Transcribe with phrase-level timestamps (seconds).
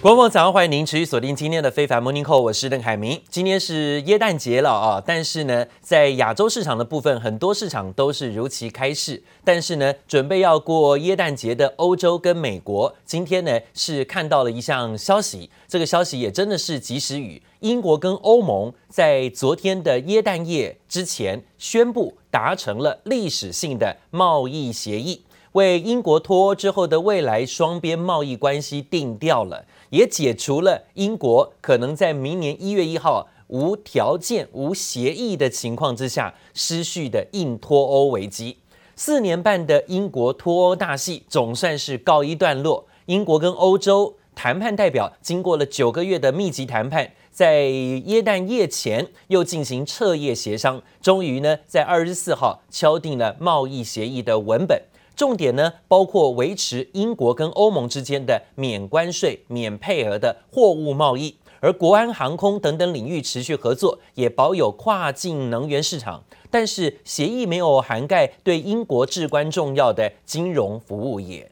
[0.00, 3.20] 观众早上欢迎您持续锁定今天的非凡 Morning Call，我是邓凯明。
[3.28, 9.20] 今天是耶诞节了啊，但是呢，在亚洲市场的部分，很多市场都是如期开市。
[9.42, 17.42] 但是呢，准备要过耶诞节的欧洲跟美国，今天呢是看到了一项消息，这个消息也真的是及时雨。
[17.58, 25.22] 英国跟欧盟在昨天的耶诞夜之前宣布达成了历史性的贸易协议，
[25.52, 29.64] 为英国脱欧之后的未来双边贸易关系定调了。
[29.90, 38.58] 也解除了英国可能在明年一月一号无条件、无协议的情况之下失序的硬脱欧危机。
[38.94, 42.86] 四年半的英国脱欧大戏总算是告一段落。
[43.06, 54.82] 英国跟欧洲谈判代表经过了九个月的密集谈判，在耶诞夜前又进行彻夜协商，终于呢在二十四号敲定了贸易协议的文本。
[55.18, 66.22] 重点呢，包括维持英国跟欧盟之间的免关税、免配额的货物贸易，而国安、航空等等领域持续合作，也保有跨境能源市场。
[66.52, 71.50] 但是协议没有涵盖对英国至关重要的金融服务业。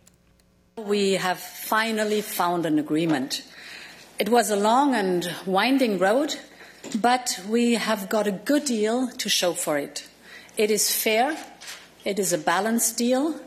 [0.77, 3.41] We have finally found an agreement.
[4.19, 6.35] It was a long and winding road,
[7.03, 10.03] but we have got a good deal to show for it.
[10.57, 11.35] It is fair.
[12.05, 13.41] It is a balanced deal.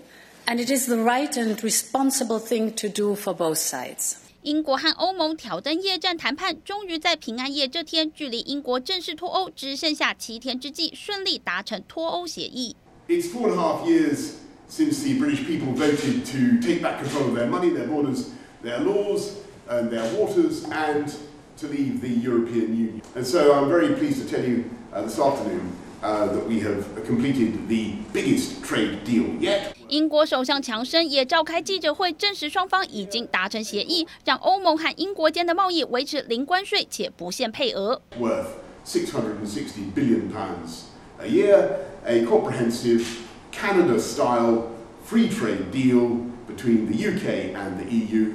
[0.48, 4.17] And it is the right and responsible thing to do for both sides.
[4.43, 12.77] 英国和欧盟挑灯夜战谈判，终于在平安夜这天，距离英国正式脱欧只剩下七天之际，顺利达成脱欧协议。
[13.09, 14.34] It's four and a half years
[14.69, 18.27] since the British people voted to take back control of their money, their borders,
[18.62, 19.31] their laws,
[19.67, 21.11] and their waters, and
[21.59, 23.03] to leave the European Union.
[23.15, 26.84] And so I'm very pleased to tell you uh, this afternoon uh, that we have
[27.07, 29.75] completed the biggest trade deal yet.
[29.90, 38.00] 英国首相强生也召开记者会，证实双方已经达成协议，让欧盟和英国间的贸易维持零关税且不限配额。
[38.20, 38.45] Worth
[38.86, 40.84] six hundred and sixty billion pounds
[41.20, 41.70] a year,
[42.06, 43.04] a comprehensive
[43.52, 44.67] Canada-style
[45.04, 48.33] free trade deal between the UK and the EU,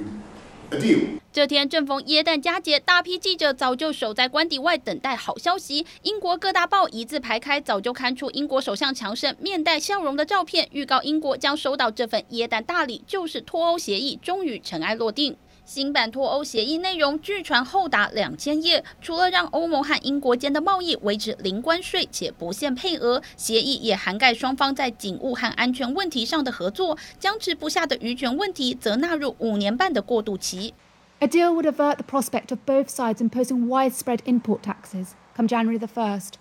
[0.71, 1.19] a deal.
[1.35, 5.85] 这天正逢耶诞佳节，大批记者早就守在官邸外等待好消息。
[6.03, 15.35] 英国各大报一字排开，早就刊出英国首相强生面带笑容的照片，预告英国将收到这份耶诞大礼，就是脱欧协议终于尘埃落定。
[15.65, 30.73] 新版脱欧协议内容据传厚达两千页，除了让欧盟和英国间的贸易维持零关税且不限配额，协议也涵盖双方在警务和安全问题上的合作，僵持不下的渔权问题则纳入五年半的过渡期。
[31.21, 35.87] A deal would avert the prospect of both sides imposing widespread import taxes come January the
[35.87, 36.33] 1st.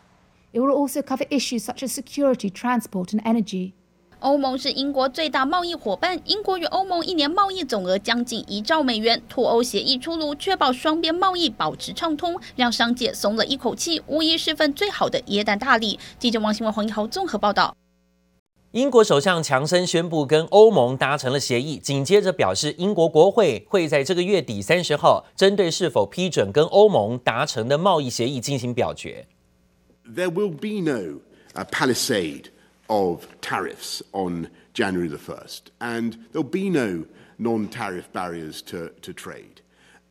[0.52, 3.72] It will also cover issues such as security, transport and energy.
[4.18, 9.22] 欧盟是英国最大贸易伙伴，英国与欧盟一年贸易总额将近一兆美元。
[9.28, 16.00] 脱欧协议出炉，确保双边贸易保持畅通，让商界松了一口气，无疑是份最好的耶诞大礼。
[16.18, 17.76] 记者王新文、黄一豪综合报道。
[18.73, 29.25] 英国首相强生宣布跟欧盟达成了协议，紧接着表示英国国会会在这个月底三十号针对是否批准跟欧盟达成的贸易协议进行表决。
[30.05, 31.21] There will be no
[31.71, 32.49] palisade
[32.85, 37.05] of tariffs on January the first, and there'll be no
[37.37, 39.63] non-tariff barriers to to trade.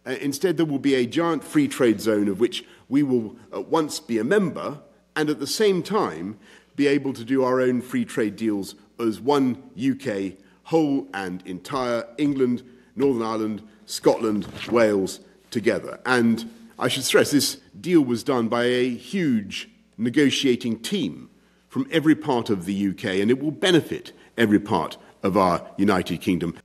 [0.04, 4.00] Instead, there will be a giant free trade zone of which we will at once
[4.00, 4.78] be a member,
[5.15, 6.37] and at the same time.
[6.75, 12.07] be able to do our own free trade deals as one UK, whole and entire
[12.17, 12.63] England,
[12.95, 15.19] Northern Ireland, Scotland, Wales
[15.51, 15.99] together.
[16.05, 21.29] And I should stress this deal was done by a huge negotiating team
[21.69, 26.21] from every part of the UK, and it will benefit every part of our United
[26.21, 26.57] Kingdom.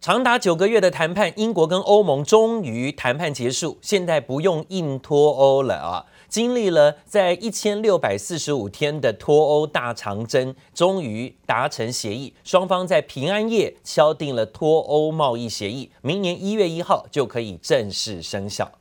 [0.00, 6.06] 长达九个月的谈判，英国跟欧盟终于谈判结束，现在不用硬脱欧了啊！
[6.26, 18.79] 经历了在一千六百四十五天的脱欧大长征，终于达成协议，双方在平安夜敲定了脱欧贸易协议，明年一月一号就可以正式生效。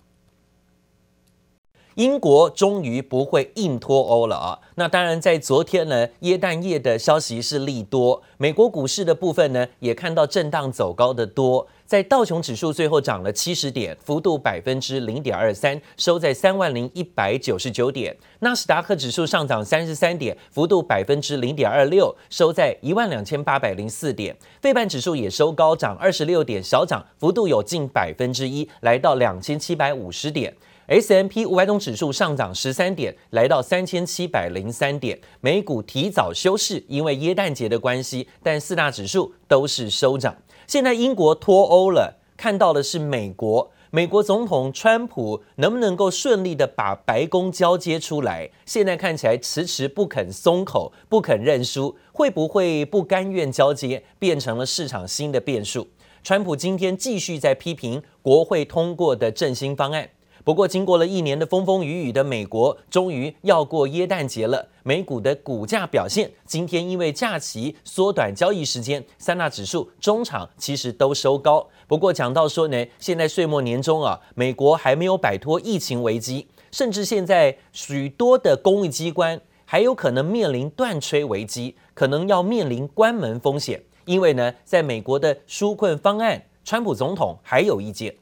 [1.99, 4.57] 英国终于不会硬脱欧了啊！
[4.75, 8.23] 那当然，在昨天呢，耶诞夜的消息是利多。
[8.37, 11.67] 美国股市的部分呢，也看到震荡走高的多。
[11.85, 18.15] 在道琼指数最后涨了七十点，幅度百分之零点二三，收在三万零一百九十九点。
[18.39, 24.33] 纳斯达克指数上涨三十三点，幅度百分之零点二六，收在一万两千八百零四点。
[24.61, 30.55] 费半指数也收高，涨二十六点，小涨幅度有近百分之一，来到两千七百五十点。
[30.89, 35.19] S M P 五百种指数上涨十三点，来到三千七百零三点。
[35.39, 40.35] 美股提早休市，因为耶诞节的关系，但四大指数都是收涨。
[40.65, 43.69] 现在英国脱欧了，看到的是美国。
[43.91, 48.49] 美国总统川普能不能够顺利的把白宫交接出来？
[48.65, 55.87] 现在看起来迟迟不肯松口，不肯认输，会不会不甘愿交接，变成了市场新的变数？
[56.23, 60.09] 川普今天继续在批评国会通过的振兴方案。
[60.43, 64.67] 不过，经过了一年的风风雨雨的美国，终于要过耶诞节了。
[64.83, 71.67] 美股的股价表现，今天因为假期缩短交易时间，三大指数中场其实都收高。
[71.87, 83.83] 不过讲到说呢，现在岁末年终啊，美国还没有摆脱疫情危机，甚至现在许多的公益机关还有可能面临断炊危机，可能要面临关门风险。
[84.05, 88.15] 因为呢，在美国的纾困方案，川普总统还有意见。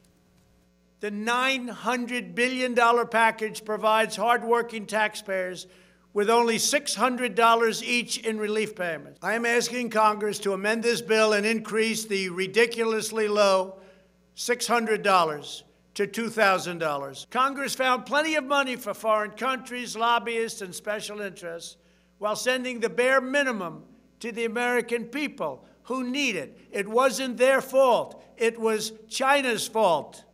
[1.00, 5.68] The $900 billion package provides hardworking taxpayers
[6.12, 9.20] with only $600 each in relief payments.
[9.22, 13.78] I am asking Congress to amend this bill and increase the ridiculously low
[14.36, 15.62] $600
[15.94, 17.30] to $2,000.
[17.30, 21.76] Congress found plenty of money for foreign countries, lobbyists, and special interests
[22.18, 23.84] while sending the bare minimum
[24.18, 26.58] to the American people who need it.
[26.72, 30.24] It wasn't their fault, it was China's fault.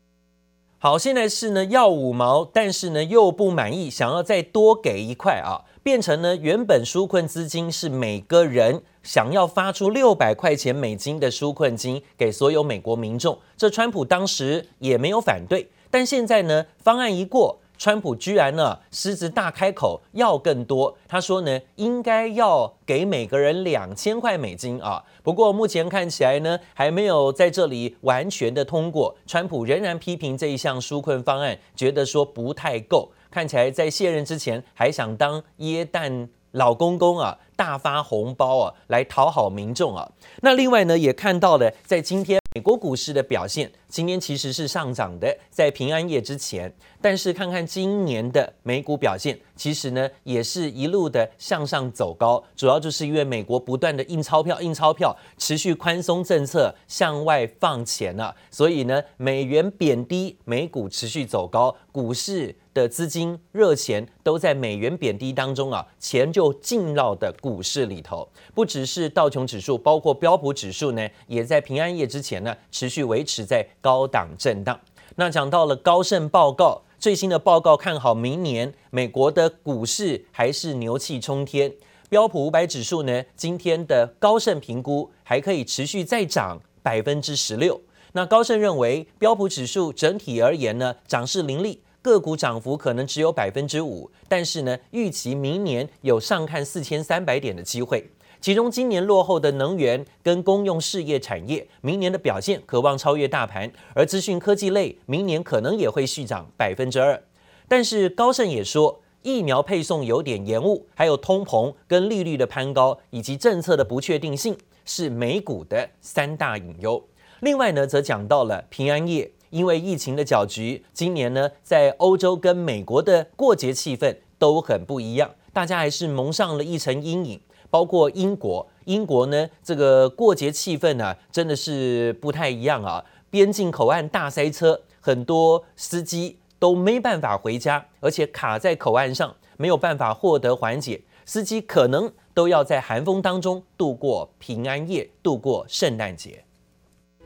[0.84, 17.60] 好，现在是呢要五毛，但是呢又不满意，想要再多给一块啊，变成呢原本纾困资金是每个人想要发出六百块钱美金的纾困金给所有美国民众，这川普当时也没有反对，但现在呢方案一过。
[17.84, 25.04] 川普居然呢狮子大开口要更多，他说呢应该要给每个人两千块美金啊。
[25.22, 29.14] 不过目前看起来呢还没有在这里完全的通过。
[29.26, 40.10] 川普仍然批评这一项纾困方案，觉得说不太够，看起来在卸任之前还想当耶诞老公公啊，大发红包啊来讨好民众啊。
[40.40, 42.43] 那另外呢也看到了在今天。
[42.56, 46.72] 美国股市的表现，今天其实是上涨的，在平安夜之前。
[47.00, 62.54] 但是看看今年的美股表现，其实呢也是一路的向上走高，主要就是因为美国不断的印钞票、印钞票，持续宽松政策向外放钱了，所以呢美元贬低，美股持续走高，股市。
[62.74, 68.28] 的资金热钱都在美元贬低当中啊，钱就进到的股市里头。
[68.52, 74.78] 不只是道琼指数，包括标普指数呢，也在平安夜之前呢持续维持在高档震荡。
[75.16, 81.72] 那讲到了高盛报告最新的报告，看好明年美国的股市还是牛气冲天。
[82.08, 87.80] 标普五百指数呢，今天的高盛评估还可以持续再涨百分之十六。
[88.12, 91.80] 那高盛认为标普指数整体而言呢，涨势凌厉。
[92.04, 98.06] 个股涨幅可能只有百分之五，但是呢，预期明年有上看四千三百点的机会。
[98.42, 107.22] 其中今年落后的能源跟公用事业产业，明年的表现可望超越大盘，而资讯科技类明年可能也会续涨百分之二。
[107.66, 114.54] 但是高盛也说，疫苗配送有点延误，还有通膨跟利率的攀高，以及政策的不确定性，
[114.84, 117.02] 是美股的三大隐忧。
[117.40, 119.30] 另外呢，则讲到了平安夜。
[119.54, 127.40] 因为疫情的搅局，今年呢，在欧洲跟美国的过节气氛都很不一样，大家还是蒙上了一层阴影。
[127.70, 133.04] 包括英国，英国呢，这个过节气氛呢、啊，真的是不太一样啊。
[133.30, 146.44] 边境口岸大塞车，很多司机都没办法回家，而且卡在口岸上，没有办法获得缓解，司机可能都要在寒风当中度过平安夜，度过圣诞节。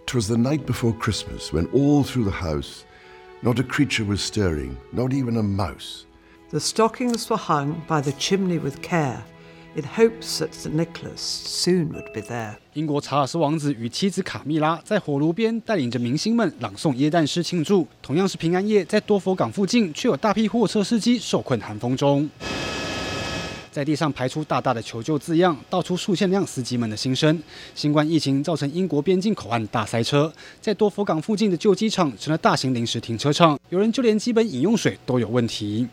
[0.08, 2.84] 'Twas the night before Christmas when all through the house
[3.42, 6.06] not a creature was stirring, not even a mouse.
[6.50, 9.22] The stockings were hung by the chimney with care,
[9.76, 10.74] in hopes that St.
[10.74, 12.56] Nicholas soon would be there.
[12.72, 17.86] 英国查尔斯王子与妻子卡蜜拉在火炉边带领着明星们朗诵耶诞诗庆祝。
[18.00, 22.26] 同样是平安夜，在多佛港附近却有大批货车司机受困寒风中。
[23.78, 27.40] 在地上排出大大的求救字样，道出数千辆司机们的心声。
[27.76, 35.86] 新冠疫情造成英国边境口岸大塞车，在多佛港附近的旧机场成了大型临时停车场，有人就连基本饮用水都有问题。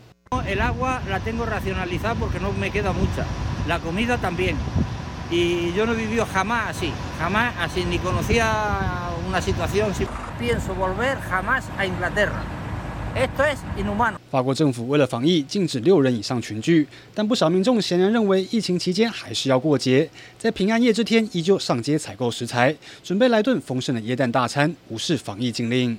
[14.30, 20.06] 法国政府为了防疫，禁止六人以上群聚，但不少民众显然认为疫情期间还是要过节，
[20.38, 25.96] 在平安夜这天依旧上街采购食材，准备来顿丰盛的椰蛋大餐，无视防疫禁令。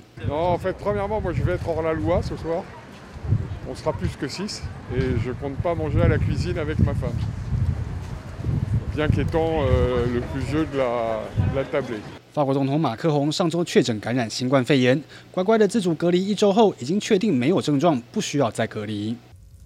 [12.37, 19.15] 法国总统马克宏上周确诊感染新冠肺炎，乖乖的自主隔离一周后，已经确定没有症状，不需要再隔离。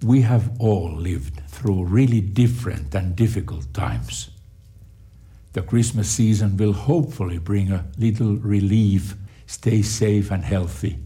[0.01, 4.27] We have all lived through really different and difficult times.
[5.53, 9.15] The Christmas season will hopefully bring a little relief.
[9.47, 10.97] Stay safe and healthy.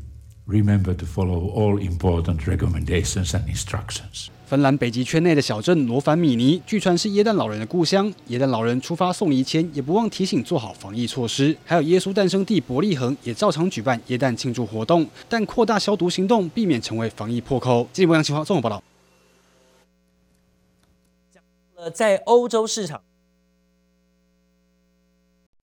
[0.48, 4.28] Remember to follow all important recommendations and instructions.
[4.46, 8.14] 芬兰北极圈内的小镇罗凡米尼，据传是耶诞老人的故乡。
[8.28, 11.56] 耶诞老人出发送仪前，也不忘提醒做好防疫措施。
[11.64, 17.88] 还有耶稣诞生地伯利恒也照常举办耶诞庆祝活动，但扩大消毒行动，避免成为防疫破口。
[17.92, 18.80] 记者杨清华综合报道。
[21.74, 23.02] 呃，在欧洲市场，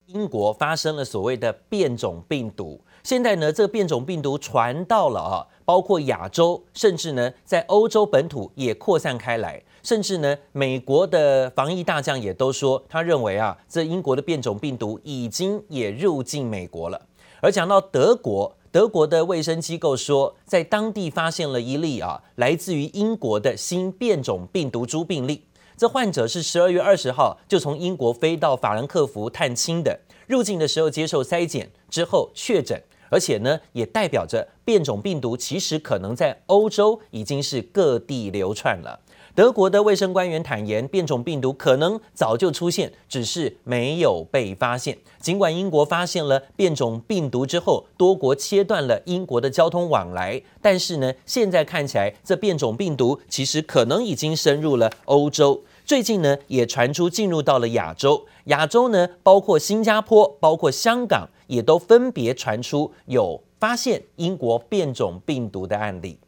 [0.04, 2.82] 英国发生了所谓的变种病毒。
[3.04, 16.98] 现在呢，这个变种病毒传到了啊，包括亚洲，甚至呢，在欧洲本土也扩散开来，甚至呢，美国的防疫大将也都说，他认为啊，这英国的变种病毒已经也入境美国了。
[17.42, 25.44] 而讲到德国，德国的卫生机构说，在当地发现了一例啊，来自于英国的新变种病毒株病例。
[25.76, 32.82] 这患者是十二月二十号就从英国飞到法兰克福探亲的，入境的时候接受筛检之后确诊。
[33.14, 38.98] 而且呢，也代表着变种病毒其实可能在欧洲已经是各地流窜了。
[39.36, 44.98] 德国的卫生官员坦言，变种病毒可能早就出现，只是没有被发现。
[45.20, 55.62] 尽管英国发现了变种病毒之后，多国切断了英国的交通往来，但是呢，现在看起来这变种病毒其实可能已经深入了欧洲。
[55.84, 58.26] 最近呢，也传出进入到了亚洲。
[58.46, 61.28] 亚洲呢，包括新加坡，包括香港。
[61.46, 66.18] 也都分别传出有发现英国变种病毒的案例。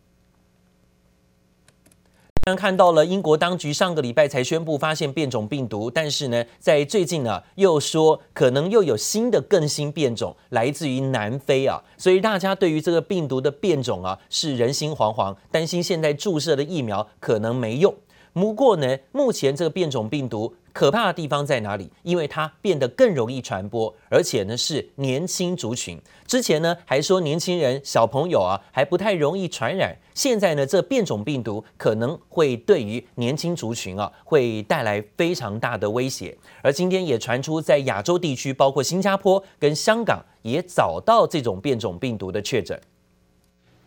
[2.46, 17.92] 刚刚看到了英国当局上个礼拜才宣布发现变种病毒，但是呢，在最近呢，又说可能又有新的更新变种来自于南非啊，所以大家对于这个病毒的变种啊是人心惶惶，担心现在注射的疫苗可能没用。
[18.32, 21.90] 不过呢，目前这个变种病毒可怕的地方在哪里？
[22.02, 25.98] 因为它变得更容易传播，而且呢是年轻族群。
[26.26, 36.36] 之前呢还说年轻人、小朋友啊还不太容易传染，现在呢这变种病毒可能会对于年轻族群啊会带来非常大的威胁。
[36.60, 42.78] 而今天也传出在亚洲地区，包括新加坡跟香港也找到这种变种病毒的确诊。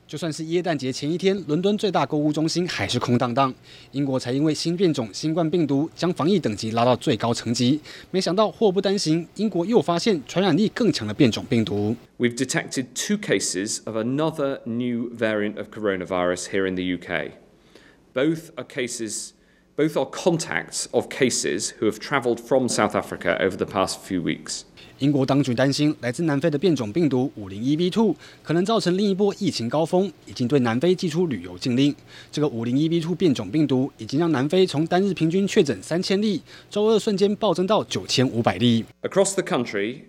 [0.09, 3.53] 就算是耶诞节前一天，伦敦最大购物中心还是空荡荡。
[3.91, 11.95] 英国才因为新变种新冠病毒将防疫等级拉到最高层级，没想到祸不单行，英国又发现传染力更强的变种病毒。
[12.17, 17.33] We've detected two cases of another new variant of coronavirus here in the UK.
[18.15, 19.33] Both are cases,
[19.78, 24.23] both are contacts of cases who have travelled from South Africa over the past few
[24.23, 24.62] weeks.
[25.00, 31.94] 英国当局担心来自南非的变种病毒 501V2 可能造成另一波疫情高峰，已经对南非祭出旅游禁令。
[32.30, 38.84] 这个 501V2 变种病毒已经让南非从单日平均确诊三千例，周二瞬间暴增到九千五百例。
[39.02, 40.02] Across the country,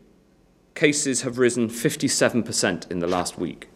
[0.75, 3.68] cases have risen 57% in the last week.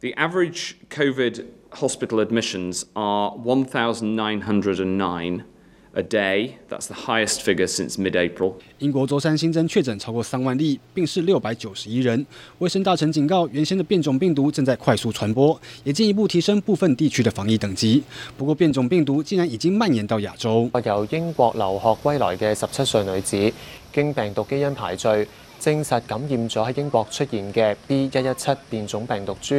[0.00, 5.43] The average COVID hospital admissions are 1,909.
[5.95, 8.53] A day, that's the highest figure since mid-April.
[8.77, 12.23] 英国周三新增确诊超过三万例，病逝六百九十一人。
[12.59, 18.03] 卫生大臣警告，原先的变种病毒正在快速传播，也进一步提升部分地区的防疫等级。
[18.37, 20.69] 不过，变种病毒竟然已经蔓延到亚洲。
[20.85, 23.51] 由英国留学归来嘅十七岁女子，
[23.91, 25.27] 经病毒基因排序，
[25.59, 29.55] 证实感染咗喺英国出现嘅 B 一一七变种病毒株。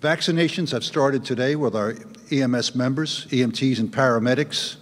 [0.00, 1.92] Vaccinations have started today with our
[2.30, 4.76] EMS members, EMTs and paramedics.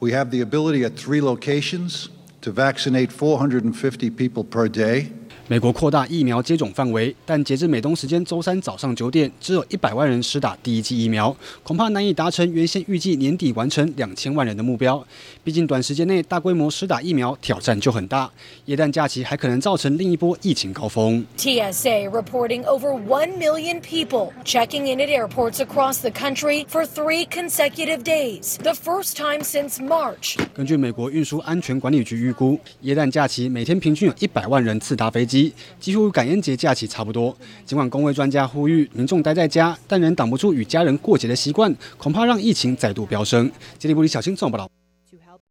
[0.00, 2.08] We have the ability at three locations
[2.40, 5.12] to vaccinate 450 people per day.
[5.48, 15.06] 美国扩大疫苗接种范围，但截至美东时间周三早上九点，只有一百万人施打第一剂疫苗，恐怕难以达成原先预计年底完成两千万人的目标。
[15.44, 18.28] 毕竟短时间内大规模施打疫苗挑战就很大，
[18.64, 21.24] 耶诞假期还可能造成另一波疫情高峰。
[21.36, 28.02] TSA reporting over one million people checking in at airports across the country for three consecutive
[28.02, 30.36] days, the first time since March.
[30.52, 35.35] 根据美国运输安全管理局预估，耶诞假期每天平均有一百万人次搭飞机。
[35.80, 37.36] 几乎感恩节假期差不多。
[37.64, 43.50] 尽管公卫专家呼吁民众待在家，但仍挡不住与家人过节的习惯，恐怕让疫情再度飙升。
[43.78, 44.70] 吉利布里小青综合报道。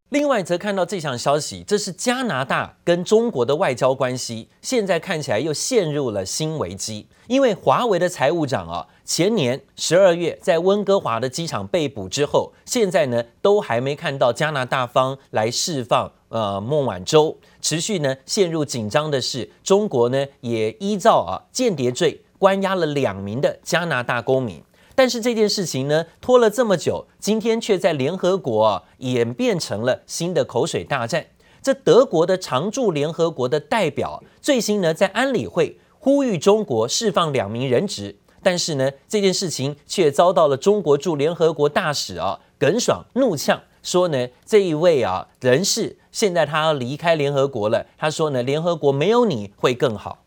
[0.10, 7.08] 另外则看到这项消息，这是加拿大跟中国的外交关系，现在看起来又陷入了新危机。
[7.27, 16.12] 因为华为的财务长啊，前年十二月在温哥华的机场被捕之后，现在呢都还没看到加拿大方来释放。
[16.36, 24.62] 呃孟晚舟，持续呢陷入紧张的是，中国呢也依照啊间谍罪关押了两名的加拿大公民。
[24.96, 31.25] 但是这件事情呢拖了这么久，今天却在联合国演变成了新的口水大战。
[31.62, 38.18] 这德国的常驻联合国的代表最新呢在安理会呼吁中国释放两名人质。
[38.44, 47.86] 但是呢，这件事情却遭到了中国驻联合国大使啊耿爽怒呛，说呢，这一位啊人士现在他要离开联合国了。
[47.98, 50.24] 他说呢，联合国没有你会更好。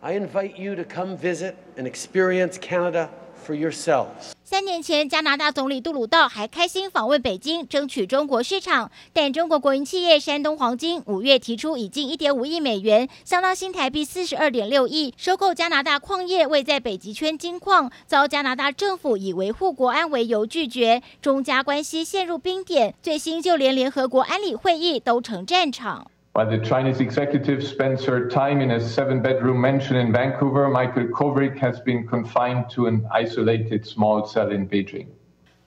[0.00, 3.08] I invite you to come visit and experience Canada.
[3.46, 4.06] For Yourself
[4.42, 8.90] 三年前，加拿大总理杜鲁道还开心访问北京，争取中国市场。
[9.12, 22.94] 但中国国营企业山东黄金五月提出以近一点五亿美元，相当新台币四十二点六亿，收购加拿大矿业位在北极圈金矿，遭加拿大政府以维护国安为由拒绝，中加关系陷入冰点。
[23.02, 26.10] 最新就连联合国安理会议都成战场。
[26.36, 31.80] While the Chinese executive spends her time in a seven-bedroom mansion in Vancouver, Michael Kovrig has
[31.80, 35.15] been confined to an isolated small cell in Beijing.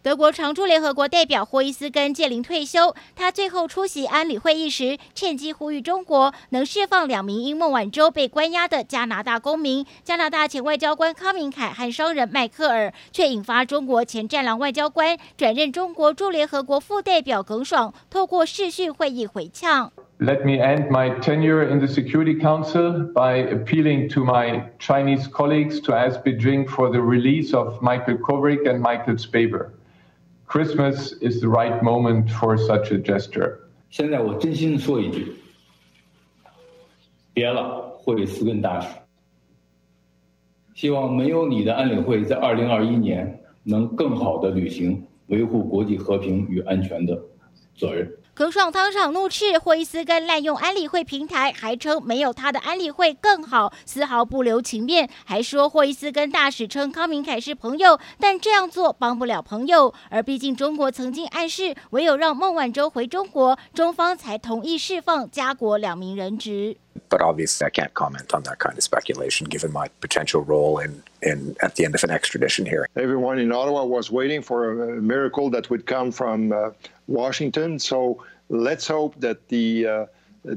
[0.09, 9.85] 德国常驻联合国代表霍伊斯根届龄退休，他最后出席安理会议时，趁机呼吁中国能释放两名因孟晚舟被关押的加拿大公民。
[10.03, 19.91] 加拿大前外交官康明凯和商人迈克尔，却引发中国前战狼外交官转任中国驻联合国副代表耿爽透过视讯会议回呛。
[20.17, 25.93] Let me end my tenure in the Security Council by appealing to my Chinese colleagues to
[25.93, 29.69] ask Beijing for the release of Michael Kovrig and Michael Spavor.
[30.49, 33.59] Christmas is the right moment for such a gesture.
[33.91, 35.35] 现在我真心说一句，
[37.35, 38.87] 别了，霍比斯根大使。
[40.73, 47.21] 希望没有你的安理会在二零二一年能更好的履行维护国际和平与安全的
[47.75, 48.11] 责任。
[48.39, 59.93] 耿爽当场怒斥霍伊斯根滥用安理会平台，还称没有他的安理会更好，丝毫不留情面，还说霍伊斯根大使称康明凯是朋友，但这样做帮不了朋友。
[60.09, 66.77] 而毕竟中国曾经暗示，唯有让孟晚舟回中国，中方才同意释放加国两名人质。
[67.09, 71.55] But obviously, I can't comment on that kind of speculation, given my potential role in in
[71.59, 72.87] at the end of an extradition hearing.
[72.95, 76.53] Everyone in Ottawa was waiting for a miracle that would come from
[77.07, 77.79] Washington.
[77.79, 80.07] So let's hope that the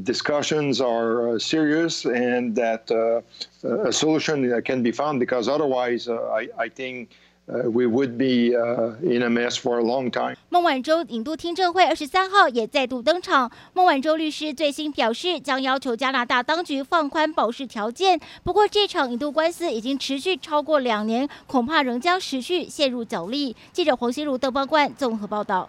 [0.02, 2.90] discussions are serious and that
[3.62, 7.08] a solution can be found, because otherwise, I I think.
[7.44, 8.54] We would be
[9.02, 10.36] in a mess for a long time.
[10.48, 13.50] 孟晚舟引渡听证会二十三号也再度登场。
[13.74, 18.20] 孟晚舟律师最新表示，将要求加拿大当局放宽保释条件。
[18.44, 23.56] 不过，这场引渡官司已经持续超过两年，恐怕仍将持续陷入角力。
[23.72, 25.68] 记者黄心如、邓邦冠综合报道。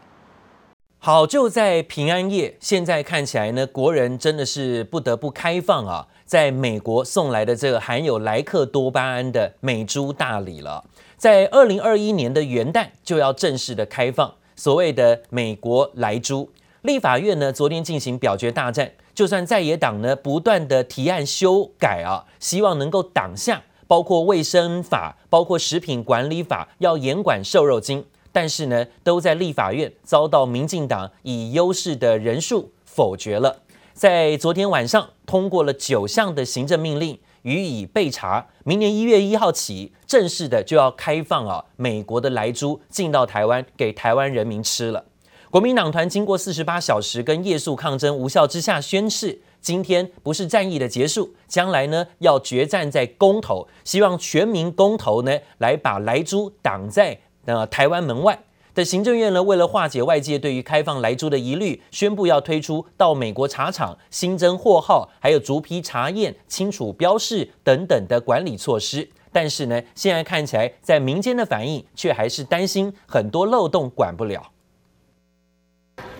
[1.06, 10.86] 好，就在平安夜，现在看起来呢，国人真的是不得不开放啊，在美国送来的这个含有莱克多巴胺的美猪大礼了。
[11.18, 16.50] 在二零二一年的元旦就要正式的开放所谓的美国莱猪。
[16.84, 33.62] 立法院呢昨天进行表决大战，就算在野党呢不断的提案修改啊，希望能够挡下，包括卫生法、包括食品管理法要严管瘦肉精，但是呢都在立法院遭到民进党以优势的人数否决了。
[33.94, 37.18] 在昨天晚上通过了九项的行政命令。
[37.44, 45.04] 予以备查，明年一月一号起，正式的就要开放啊，美国的莱猪进到台湾，给台湾人民吃了。
[45.52, 58.44] 国民党团经过四十八小时跟夜宿抗争无效之下，宣誓今天不是战役的结束，将来呢要决战在公投，希望全民公投呢来把莱猪挡在呃台湾门外。
[58.74, 69.08] 的行政院呢，为了化解外界对于开放莱猪的疑虑，宣布要推出到美国茶厂新增货号，还有逐批查验、清楚标示等等的管理措施。
[69.32, 74.42] 但是呢，现在看起来在民间的反应却还是担心很多漏洞管不了。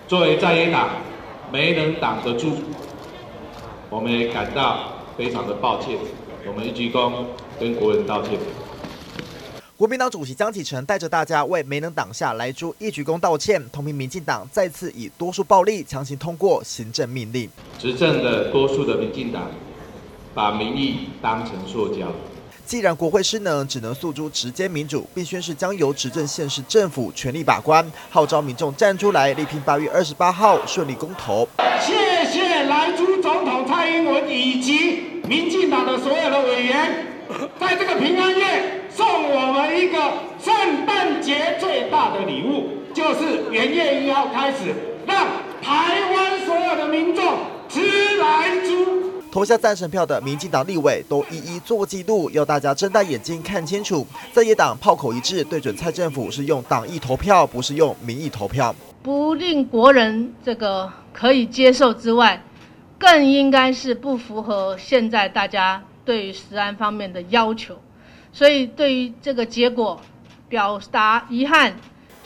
[0.06, 0.90] 作为在野党，
[1.50, 2.52] 没能挡得住，
[3.90, 5.98] 我们也感到非常的抱歉。
[6.46, 7.12] 我们一鞠躬
[7.58, 8.38] 跟国人道歉。
[9.76, 17.50] 国民党主席江启臣带着大家为没能挡下来猪一鞠躬道歉，同名民进党再次以多数暴力强行通过行政命令。
[17.76, 19.50] 执政的多数的民进党
[20.32, 22.06] 把民意当成塑胶。
[22.64, 31.48] 既然国会失能，只能诉诸直接民主，并宣示将由执政县市政府全力把关，号召民众站出来力拼八月二十八号顺利公投。
[31.80, 37.06] 谢谢莱猪总统蔡英文以及民进党的所有的委员，
[37.58, 38.83] 在这个平安夜。
[39.34, 39.98] 送我们一个
[40.38, 44.72] 圣诞节最大的礼物，就是元月一号开始，
[45.08, 45.26] 让
[45.60, 49.10] 台湾所有有的民众吃来猪。
[49.32, 62.40] 投下赞成票的民进党立委都一一做记录，要大家睁大眼睛看清楚，在野党炮口一致对准蔡政府是用党意投票，不是用民意投票，不令国人这个可以接受之外，
[62.96, 67.76] 更应该是不符合现在大家对于食安方面的要求，
[68.34, 69.98] 所以对于这个结果
[70.48, 71.74] 表达遗憾。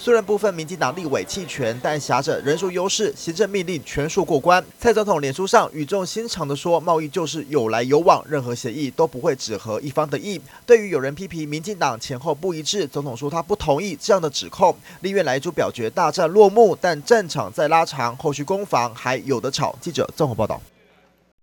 [0.00, 4.64] 虽然部分民进党立委弃权，但挟着人数优势，行政命令全数过关。
[4.78, 14.72] 蔡总统脸书上语重心长地说：“贸易就是有来有往，任何协议都不会只合一方的意。”对于有人批评民进党前后不一致，总统说他不同意这样的指控。
[15.00, 19.76] 立院莱猪表决大战落幕，但战场在拉长，后续攻防还有的吵。
[19.80, 20.62] 记者综合报道。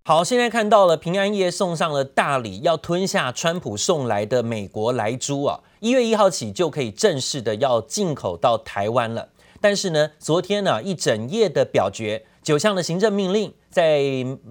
[0.07, 5.59] 好，现在看到了平安夜送上了大礼，要吞下川普送来的美国莱猪啊！
[5.79, 9.27] 一月一号起就可以正式的要进口到台湾了。
[9.59, 13.99] 但是呢，昨天呢一整夜的表决，九项的行政命令，在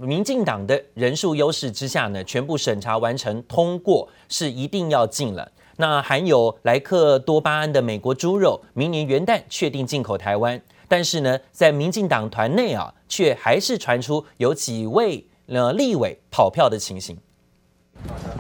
[0.00, 5.52] 民进党的人数优势之下呢，全部审查完成通过，是一定要进了。
[5.76, 10.60] 那含有莱克多巴胺的美国猪肉，明年元旦确定进口台湾。
[10.88, 15.24] 但是呢，在民进党团内啊，却还是传出有几位。
[15.46, 17.18] 呃，立委跑票的情形，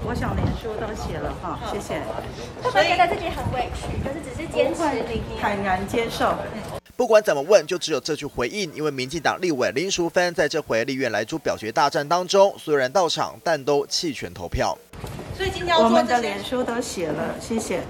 [0.06, 2.00] 我想脸书都写了哈，谢谢。
[2.62, 3.98] 会不会觉得自己很委屈？
[4.02, 4.80] 就是只是坚持
[5.38, 6.34] 坦然接受。
[6.96, 8.72] 不管怎么问，就只有这句回应。
[8.74, 14.78] 因为民进党立委林淑芬在这回立院莱猪表决大战当中，虽然到场，但都弃权投票。
[15.36, 17.82] 所以今天我们的脸书都写了，谢谢。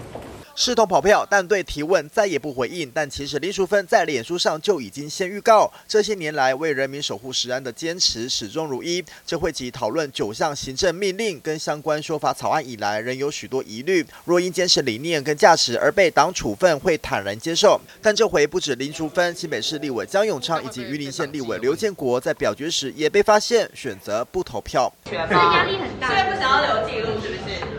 [0.56, 2.90] 视同跑票，但对提问再也不回应。
[2.94, 9.04] 但其实林淑芬在脸书上就已经先预告，这些年来为人民守护食安的坚持始终如一。
[9.26, 14.06] 这会及讨论九项行政命令跟相关说法草案以来，仍有许多疑虑。
[14.24, 17.80] 若因坚持理念跟价值而被党处分，会坦然接受。
[18.00, 24.92] 但这回不止林淑芬，新北市立委江永昌以及榆林县立委刘建国在表决时也被发现选择不投票。
[25.12, 27.73] 压力很大，所以不想要留记录，是不是？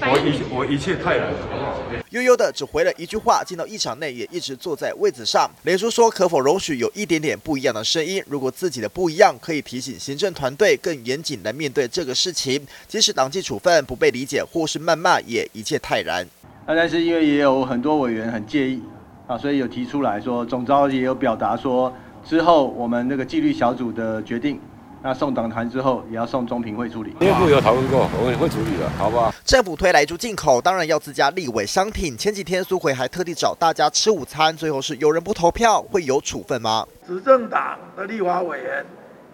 [0.00, 1.74] 我一我一切泰然，好不好？
[2.10, 5.50] 悠悠的只回了一句话，进到议场内也一直坐在位子上。
[5.64, 8.22] 脸书说，可否容许有一点点不一样的声音？
[8.26, 12.64] 如果自己的不一样，可以提醒行政团队更严谨来面对这个事情。
[12.86, 16.26] 即使党纪处分不被理解或是谩骂，也一切泰然。
[16.66, 18.82] 那但是因为也有很多委员很介意
[19.26, 21.92] 啊，所以有提出来说，总召也有表达说，
[22.24, 24.60] 之后我们那个纪律小组的决定。
[25.06, 27.14] 那送党团之后，也要送中评会处理。
[27.20, 29.32] 内部有讨论过， 我们会处理的，好不好？
[29.44, 32.18] 政府推莱猪进口，当然要自家立委商品。
[32.18, 36.84] 前几天苏揆还特地找大家吃午餐，最后是有人不投票，会有处分吗？
[37.06, 38.84] 执政党的立法委员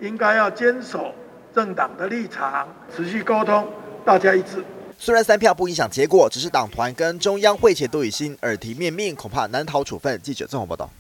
[0.00, 1.14] 应该要坚守
[1.54, 3.66] 政党的立场，持续沟通，
[4.04, 4.62] 大家一致。
[4.98, 10.20] 虽然三票不影响结果，只是党团跟中央会前都已心耳提面命，恐怕难逃处分。
[10.20, 10.90] 记者郑宏报道。